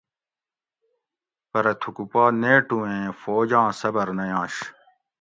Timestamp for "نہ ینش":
4.17-4.55